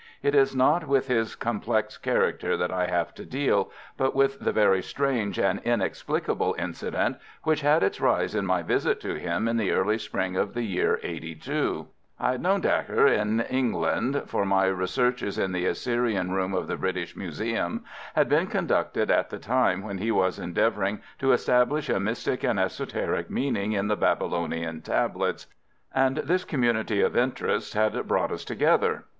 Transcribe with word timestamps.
It 0.23 0.33
is 0.33 0.55
not 0.55 0.87
with 0.87 1.07
his 1.09 1.35
complex 1.35 1.95
character 1.99 2.57
that 2.57 2.71
I 2.71 2.87
have 2.87 3.13
to 3.13 3.23
deal, 3.23 3.69
but 3.97 4.15
with 4.15 4.39
the 4.39 4.51
very 4.51 4.81
strange 4.81 5.37
and 5.37 5.59
inexplicable 5.61 6.55
incident 6.57 7.17
which 7.43 7.61
had 7.61 7.83
its 7.83 8.01
rise 8.01 8.33
in 8.33 8.43
my 8.43 8.63
visit 8.63 8.99
to 9.01 9.13
him 9.19 9.47
in 9.47 9.57
the 9.57 9.69
early 9.69 9.99
spring 9.99 10.35
of 10.35 10.55
the 10.55 10.63
year 10.63 10.99
'82. 11.03 11.87
I 12.19 12.31
had 12.31 12.41
known 12.41 12.61
Dacre 12.61 13.05
in 13.05 13.41
England, 13.41 14.23
for 14.25 14.43
my 14.43 14.65
researches 14.65 15.37
in 15.37 15.51
the 15.51 15.67
Assyrian 15.67 16.31
Room 16.31 16.55
of 16.55 16.65
the 16.65 16.77
British 16.77 17.15
Museum 17.15 17.85
had 18.15 18.27
been 18.27 18.47
conducted 18.47 19.11
at 19.11 19.29
the 19.29 19.37
time 19.37 19.83
when 19.83 19.99
he 19.99 20.09
was 20.09 20.39
endeavouring 20.39 20.99
to 21.19 21.31
establish 21.31 21.89
a 21.89 21.99
mystic 21.99 22.43
and 22.43 22.59
esoteric 22.59 23.29
meaning 23.29 23.73
in 23.73 23.87
the 23.87 23.95
Babylonian 23.95 24.81
tablets, 24.81 25.45
and 25.93 26.17
this 26.17 26.43
community 26.43 27.01
of 27.03 27.15
interests 27.15 27.73
had 27.75 28.07
brought 28.07 28.31
us 28.31 28.43
together. 28.43 29.03